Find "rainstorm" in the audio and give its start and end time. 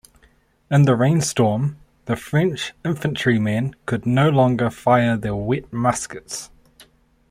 0.95-1.77